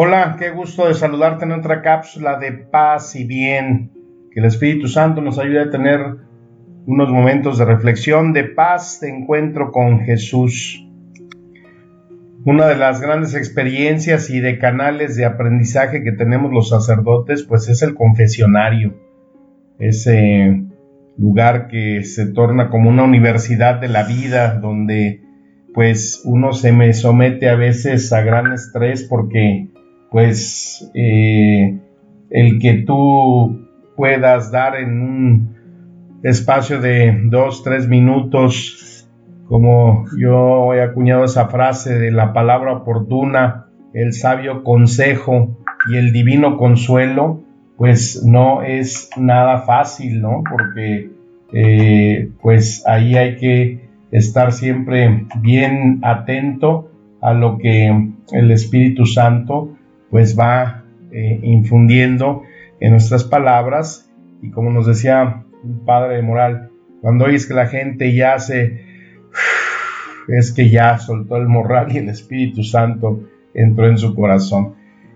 [0.00, 3.90] Hola, qué gusto de saludarte en otra cápsula de paz y bien.
[4.30, 5.98] Que el Espíritu Santo nos ayude a tener
[6.86, 10.86] unos momentos de reflexión, de paz, de encuentro con Jesús.
[12.44, 17.68] Una de las grandes experiencias y de canales de aprendizaje que tenemos los sacerdotes, pues
[17.68, 18.94] es el confesionario.
[19.80, 20.62] Ese
[21.16, 25.22] lugar que se torna como una universidad de la vida, donde
[25.74, 29.68] pues uno se me somete a veces a gran estrés porque
[30.10, 31.78] pues eh,
[32.30, 35.58] el que tú puedas dar en un
[36.22, 39.08] espacio de dos, tres minutos,
[39.48, 45.58] como yo he acuñado esa frase de la palabra oportuna, el sabio consejo
[45.90, 47.42] y el divino consuelo,
[47.76, 50.42] pues no es nada fácil, ¿no?
[50.48, 51.10] Porque
[51.52, 59.77] eh, pues ahí hay que estar siempre bien atento a lo que el Espíritu Santo
[60.10, 62.42] pues va eh, infundiendo
[62.80, 64.10] en nuestras palabras
[64.42, 66.70] y como nos decía un padre de moral,
[67.00, 68.86] cuando oyes que la gente ya se
[70.28, 74.74] es que ya soltó el morral y el Espíritu Santo entró en su corazón.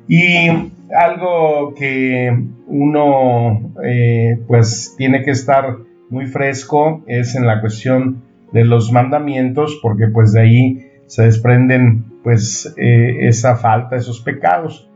[0.08, 0.48] Y
[0.94, 2.34] algo que
[2.66, 5.76] uno eh, pues tiene que estar
[6.10, 12.06] muy fresco es en la cuestión de los mandamientos, porque pues de ahí se desprenden
[12.22, 14.88] pues eh, esa falta, esos pecados.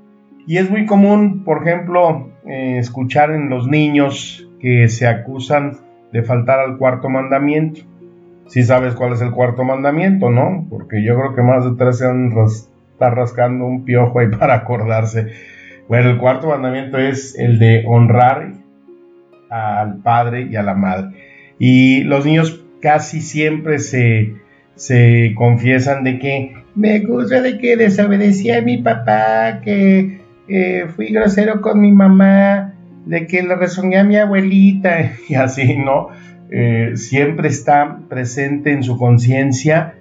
[0.47, 5.77] Y es muy común, por ejemplo, eh, escuchar en los niños que se acusan
[6.15, 7.83] de faltar al cuarto mandamiento.
[8.47, 10.67] Si sabes cuál es el cuarto mandamiento, ¿no?
[10.71, 14.55] Porque yo creo que más de tres se han está rascando un piojo ahí para
[14.55, 15.33] acordarse.
[15.87, 18.55] Bueno, el cuarto mandamiento es el de honrar
[19.51, 21.11] al padre y a la madre.
[21.59, 24.46] Y los niños casi siempre se,
[24.77, 31.09] se confiesan de que me gusta de que desobedecí a mi papá, que eh, fui
[31.09, 32.75] grosero con mi mamá,
[33.07, 36.09] de que le resoné a mi abuelita y así, ¿no?
[36.51, 39.95] Eh, siempre está presente en su conciencia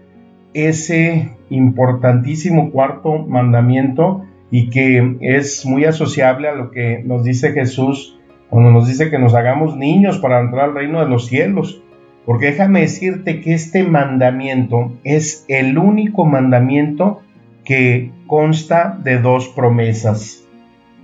[0.53, 8.19] ese importantísimo cuarto mandamiento y que es muy asociable a lo que nos dice Jesús
[8.49, 11.81] cuando nos dice que nos hagamos niños para entrar al reino de los cielos.
[12.25, 17.21] Porque déjame decirte que este mandamiento es el único mandamiento
[17.63, 20.43] que consta de dos promesas.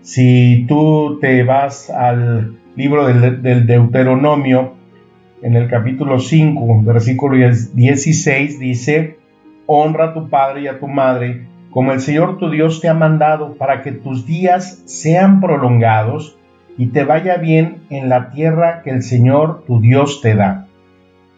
[0.01, 4.73] Si tú te vas al libro del, Deuteronomio,
[5.43, 9.17] en el capítulo 5, versículo 16, dice,
[9.67, 12.93] honra a tu padre y a tu madre, como el Señor tu Dios te ha
[12.95, 16.37] mandado, para que tus días sean prolongados
[16.77, 20.67] y te vaya bien en la tierra que el Señor tu Dios te da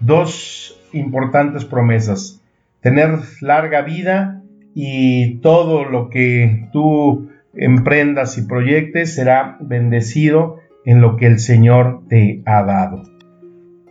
[0.06, 2.42] dos importantes promesas.
[2.82, 4.42] Tener larga vida
[4.76, 12.02] y todo lo que tú emprendas y proyectes será bendecido en lo que el Señor
[12.10, 13.04] te ha dado.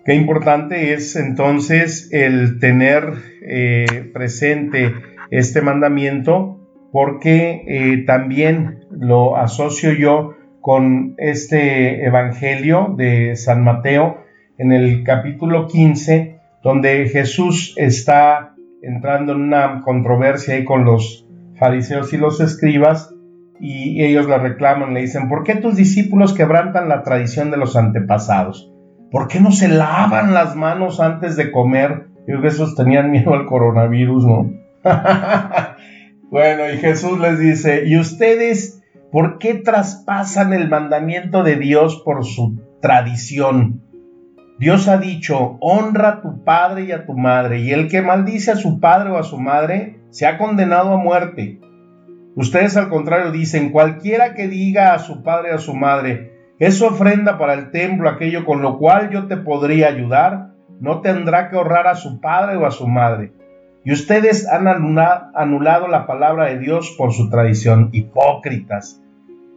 [0.04, 4.92] Qué importante es entonces el tener eh, presente
[5.30, 6.58] este mandamiento
[6.90, 14.18] porque eh, también lo asocio yo con este Evangelio de San Mateo
[14.58, 21.26] en el capítulo 15, donde Jesús está entrando en una controversia ahí con los
[21.56, 23.14] fariseos y los escribas,
[23.60, 27.76] y ellos le reclaman, le dicen, ¿por qué tus discípulos quebrantan la tradición de los
[27.76, 28.72] antepasados?
[29.10, 32.06] ¿Por qué no se lavan las manos antes de comer?
[32.20, 34.52] Yo creo que esos tenían miedo al coronavirus, ¿no?
[36.30, 38.82] bueno, y Jesús les dice, ¿y ustedes
[39.12, 43.82] por qué traspasan el mandamiento de Dios por su tradición?
[44.62, 48.52] Dios ha dicho, honra a tu padre y a tu madre, y el que maldice
[48.52, 51.58] a su padre o a su madre se ha condenado a muerte.
[52.36, 56.80] Ustedes al contrario dicen, cualquiera que diga a su padre o a su madre, es
[56.80, 61.56] ofrenda para el templo aquello con lo cual yo te podría ayudar, no tendrá que
[61.56, 63.32] honrar a su padre o a su madre.
[63.84, 69.02] Y ustedes han anulado la palabra de Dios por su tradición, hipócritas.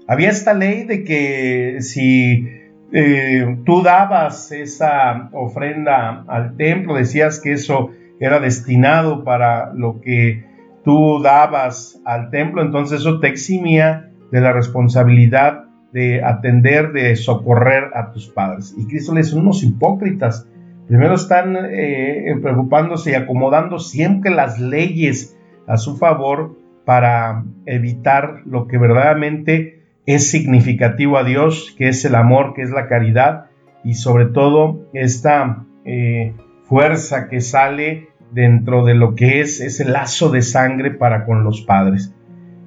[0.07, 7.53] Había esta ley de que si eh, tú dabas esa ofrenda al templo, decías que
[7.53, 10.45] eso era destinado para lo que
[10.83, 17.85] tú dabas al templo, entonces eso te eximía de la responsabilidad de atender, de socorrer
[17.95, 18.75] a tus padres.
[18.77, 20.47] Y Cristo les dice, unos hipócritas,
[20.87, 28.67] primero están eh, preocupándose y acomodando siempre las leyes a su favor para evitar lo
[28.67, 29.74] que verdaderamente
[30.05, 33.47] es significativo a Dios, que es el amor, que es la caridad
[33.83, 40.29] y sobre todo esta eh, fuerza que sale dentro de lo que es ese lazo
[40.29, 42.13] de sangre para con los padres.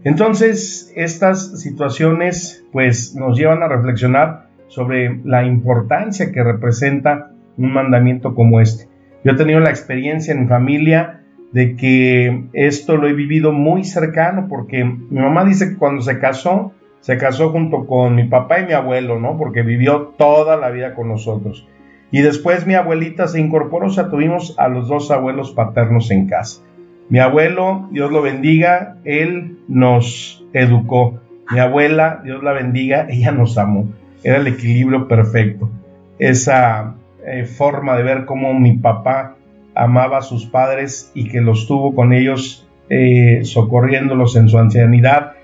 [0.05, 8.35] Entonces, estas situaciones pues nos llevan a reflexionar sobre la importancia que representa un mandamiento
[8.35, 8.89] como este.
[9.25, 14.47] Yo he tenido la experiencia en familia de que esto lo he vivido muy cercano
[14.49, 18.67] porque mi mamá dice que cuando se casó, se casó junto con mi papá y
[18.67, 19.37] mi abuelo, ¿no?
[19.37, 21.67] Porque vivió toda la vida con nosotros.
[22.11, 26.27] Y después mi abuelita se incorporó, o sea, tuvimos a los dos abuelos paternos en
[26.27, 26.63] casa.
[27.11, 31.21] Mi abuelo, Dios lo bendiga, él nos educó.
[31.51, 33.89] Mi abuela, Dios la bendiga, ella nos amó.
[34.23, 35.71] Era el equilibrio perfecto.
[36.19, 39.37] Esa eh, forma de ver cómo mi papá
[39.75, 45.35] amaba a sus padres y que los tuvo con ellos, eh, socorriéndolos en su ancianidad,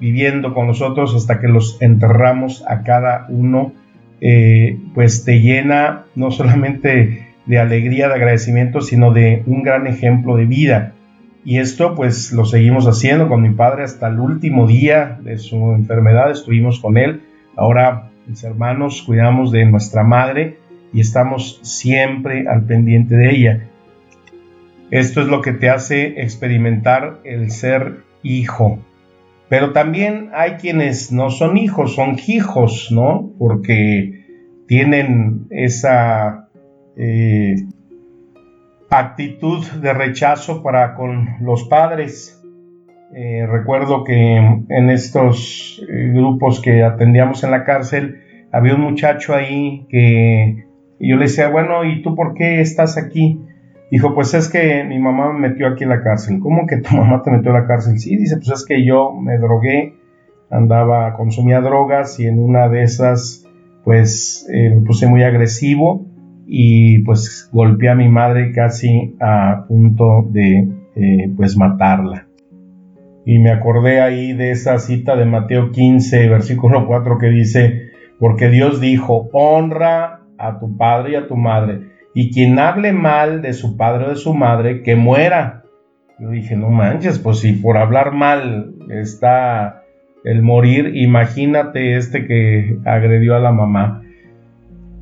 [0.00, 3.72] viviendo con nosotros hasta que los enterramos a cada uno
[4.20, 10.36] eh, pues te llena no solamente de alegría, de agradecimiento, sino de un gran ejemplo
[10.36, 10.92] de vida.
[11.44, 15.72] Y esto pues lo seguimos haciendo con mi padre hasta el último día de su
[15.72, 17.22] enfermedad, estuvimos con él.
[17.56, 20.58] Ahora mis hermanos cuidamos de nuestra madre
[20.92, 23.60] y estamos siempre al pendiente de ella.
[24.90, 28.78] Esto es lo que te hace experimentar el ser hijo,
[29.48, 33.32] pero también hay quienes no son hijos, son hijos, ¿no?
[33.38, 34.24] Porque
[34.66, 36.48] tienen esa
[36.96, 37.56] eh,
[38.90, 42.42] actitud de rechazo para con los padres.
[43.14, 48.20] Eh, recuerdo que en estos eh, grupos que atendíamos en la cárcel,
[48.52, 50.66] había un muchacho ahí que
[50.98, 53.40] yo le decía, bueno, ¿y tú por qué estás aquí?
[53.90, 56.40] Dijo, pues es que mi mamá me metió aquí en la cárcel.
[56.40, 57.98] ¿Cómo que tu mamá te metió en la cárcel?
[57.98, 59.94] Sí, dice, pues es que yo me drogué,
[60.50, 63.46] andaba, consumía drogas y en una de esas,
[63.84, 66.04] pues eh, me puse muy agresivo
[66.46, 72.26] y pues golpeé a mi madre casi a punto de, eh, pues, matarla.
[73.24, 78.48] Y me acordé ahí de esa cita de Mateo 15, versículo 4 que dice, porque
[78.48, 83.52] Dios dijo, honra a tu padre y a tu madre y quien hable mal de
[83.52, 85.64] su padre o de su madre, que muera.
[86.18, 89.82] Yo dije, no manches, pues si por hablar mal está
[90.24, 94.00] el morir, imagínate este que agredió a la mamá.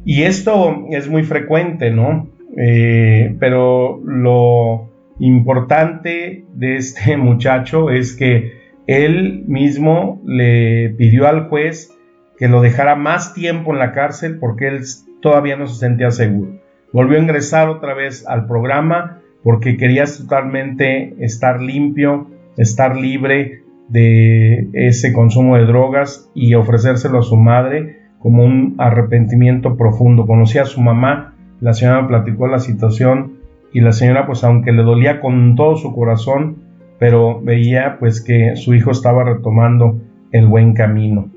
[0.05, 2.31] Y esto es muy frecuente, ¿no?
[2.59, 4.91] Eh, pero lo
[5.21, 8.55] importante de este muchacho es que
[8.89, 11.97] él mismo le pidió al juez
[12.39, 14.81] que lo dejara más tiempo en la cárcel porque él
[15.23, 16.64] todavía no se sentía seguro
[16.95, 24.69] volvió a ingresar otra vez al programa porque quería totalmente estar limpio, estar libre de
[24.73, 30.25] ese consumo de drogas y ofrecérselo a su madre como un arrepentimiento profundo.
[30.25, 33.41] Conocí a su mamá, la señora platicó la situación
[33.73, 36.63] y la señora pues aunque le dolía con todo su corazón,
[37.01, 41.29] pero veía pues que su hijo estaba retomando el buen camino.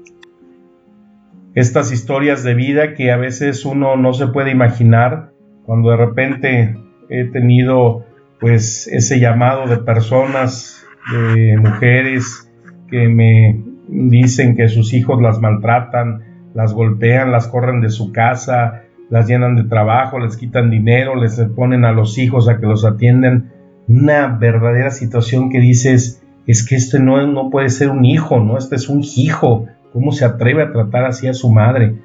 [1.55, 5.31] Estas historias de vida que a veces uno no se puede imaginar,
[5.67, 6.77] cuando de repente
[7.09, 8.05] he tenido
[8.39, 10.81] pues ese llamado de personas,
[11.11, 12.49] de mujeres
[12.89, 18.83] que me dicen que sus hijos las maltratan, las golpean, las corren de su casa,
[19.09, 22.85] las llenan de trabajo, les quitan dinero, les ponen a los hijos a que los
[22.85, 23.51] atienden.
[23.89, 28.57] Una verdadera situación que dices, es que este no, no puede ser un hijo, ¿no?
[28.57, 29.65] Este es un hijo.
[29.91, 31.95] ¿Cómo se atreve a tratar así a su madre?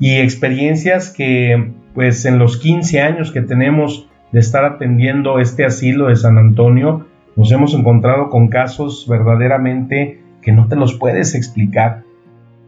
[0.00, 6.08] Y experiencias que pues en los 15 años que tenemos de estar atendiendo este asilo
[6.08, 12.02] de San Antonio, nos hemos encontrado con casos verdaderamente que no te los puedes explicar,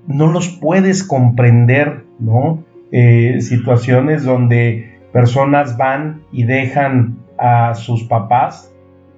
[0.07, 2.65] no los puedes comprender, ¿no?
[2.93, 8.73] Eh, situaciones donde personas van y dejan a sus papás,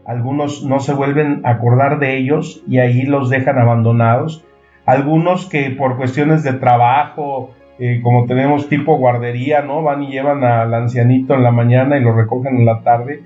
[0.07, 4.43] algunos no se vuelven a acordar de ellos y ahí los dejan abandonados,
[4.87, 9.83] algunos que por cuestiones de trabajo, eh, como tenemos tipo guardería, ¿no?
[9.83, 13.23] Van y llevan al ancianito en la mañana y lo recogen en la tarde,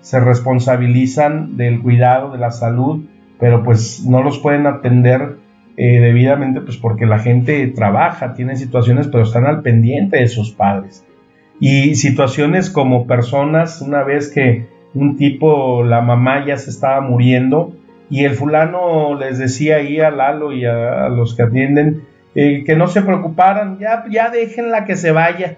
[0.00, 3.04] se responsabilizan del cuidado, de la salud,
[3.40, 5.36] pero pues no los pueden atender
[5.76, 10.52] eh, debidamente, pues porque la gente trabaja, tiene situaciones, pero están al pendiente de sus
[10.52, 11.04] padres.
[11.60, 17.72] Y situaciones como personas, una vez que un tipo, la mamá ya se estaba muriendo
[18.08, 22.02] y el fulano les decía ahí a Lalo y a, los que atienden
[22.36, 25.56] eh, que no se preocuparan, ya, ya déjenla que se vaya.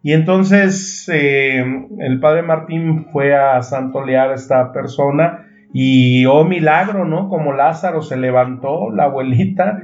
[0.00, 1.64] Y entonces eh,
[1.98, 7.28] el padre Martín fue a santolear a esta persona y, oh milagro, ¿no?
[7.28, 9.82] Como Lázaro se levantó, la abuelita,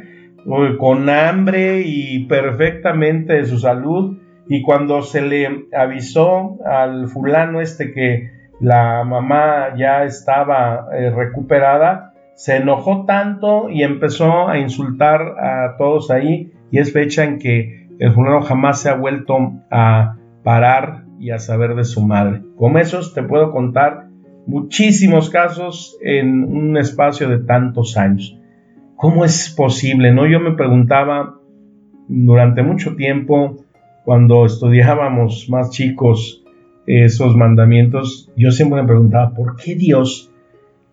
[0.79, 4.19] con hambre y perfectamente de su salud.
[4.49, 12.10] Y cuando se le avisó al fulano este que la mamá ya estaba eh, recuperada,
[12.41, 16.51] se enojó tanto y empezó a insultar a todos ahí.
[16.71, 19.37] Y es fecha en que el fulano jamás se ha vuelto
[19.71, 22.41] a parar y a saber de su madre.
[22.57, 24.07] Con esos te puedo contar
[24.47, 28.41] muchísimos casos en un espacio de tantos años.
[28.97, 30.11] ¿Cómo es posible?
[30.11, 31.35] No, yo me preguntaba
[32.09, 33.67] durante mucho tiempo
[34.07, 36.43] cuando estudiábamos más chicos
[36.87, 40.33] esos mandamientos, yo siempre me preguntaba, ¿por qué Dios?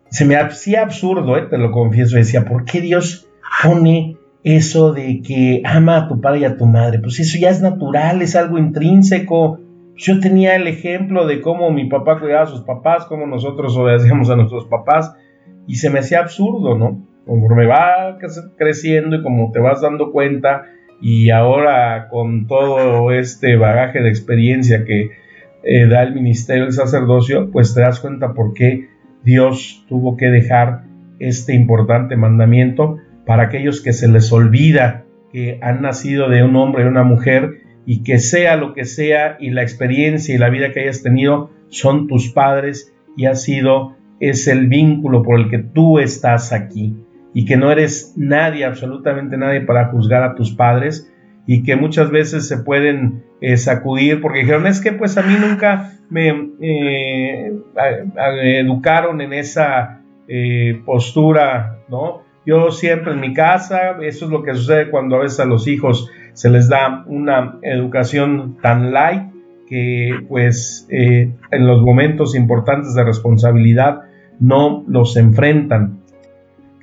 [0.09, 3.27] Se me hacía absurdo, eh, te lo confieso, decía, ¿por qué Dios
[3.63, 6.99] pone eso de que ama a tu padre y a tu madre?
[6.99, 9.59] Pues eso ya es natural, es algo intrínseco,
[9.97, 14.29] yo tenía el ejemplo de cómo mi papá cuidaba a sus papás, cómo nosotros obedecíamos
[14.29, 15.15] a nuestros papás,
[15.65, 17.03] y se me hacía absurdo, ¿no?
[17.25, 18.17] Conforme va
[18.57, 20.65] creciendo y como te vas dando cuenta,
[21.01, 25.11] y ahora con todo este bagaje de experiencia que
[25.63, 28.87] eh, da el ministerio del sacerdocio, pues te das cuenta por qué
[29.23, 30.83] Dios tuvo que dejar
[31.19, 36.83] este importante mandamiento para aquellos que se les olvida que han nacido de un hombre
[36.83, 40.71] y una mujer y que sea lo que sea y la experiencia y la vida
[40.71, 45.59] que hayas tenido son tus padres y ha sido es el vínculo por el que
[45.59, 46.95] tú estás aquí.
[47.33, 51.11] Y que no eres nadie, absolutamente nadie para juzgar a tus padres
[51.47, 55.35] y que muchas veces se pueden eh, sacudir porque dijeron es que pues a mí
[55.39, 57.53] nunca me eh,
[58.59, 62.21] educaron en esa eh, postura, ¿no?
[62.45, 65.67] Yo siempre en mi casa, eso es lo que sucede cuando a veces a los
[65.67, 69.23] hijos se les da una educación tan light
[69.67, 74.03] que pues en los momentos importantes de responsabilidad
[74.39, 76.03] no los enfrentan,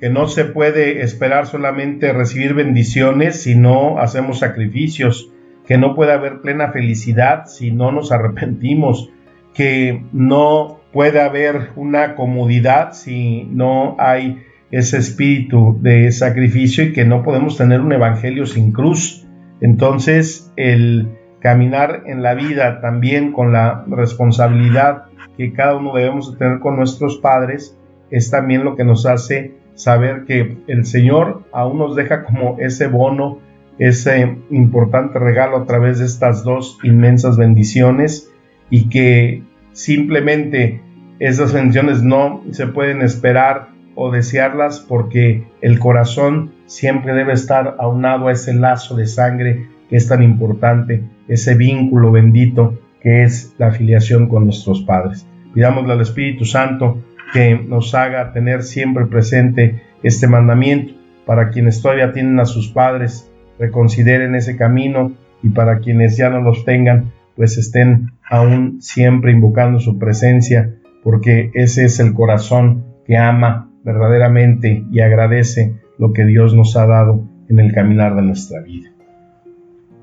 [0.05, 5.31] que no se puede esperar solamente recibir bendiciones si no hacemos sacrificios,
[5.65, 9.09] que no puede haber plena felicidad si no nos arrepentimos,
[9.55, 17.03] que no puede haber una comodidad si no hay ese espíritu de sacrificio y que
[17.03, 19.25] no podemos tener un evangelio sin cruz.
[19.59, 26.59] Entonces, el caminar en la vida también con la responsabilidad que cada uno debemos tener
[26.59, 27.75] con nuestros padres
[28.11, 32.87] es también lo que nos hace saber que el Señor aún nos deja como ese
[32.87, 33.39] bono,
[33.77, 38.31] ese importante regalo a través de estas dos inmensas bendiciones
[38.69, 40.81] y que simplemente
[41.19, 48.27] esas bendiciones no se pueden esperar o desearlas porque el corazón siempre debe estar aunado
[48.27, 53.67] a ese lazo de sangre que es tan importante, ese vínculo bendito que es la
[53.67, 55.27] afiliación con nuestros padres.
[55.53, 56.97] Pidámosle al Espíritu Santo
[57.33, 60.93] que nos haga tener siempre presente este mandamiento
[61.25, 66.41] para quienes todavía tienen a sus padres, reconsideren ese camino y para quienes ya no
[66.41, 73.17] los tengan, pues estén aún siempre invocando su presencia, porque ese es el corazón que
[73.17, 78.61] ama verdaderamente y agradece lo que Dios nos ha dado en el caminar de nuestra
[78.61, 78.89] vida.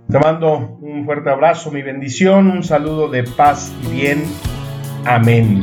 [0.09, 4.23] Te mando un fuerte abrazo, mi bendición, un saludo de paz y bien.
[5.05, 5.63] Amén.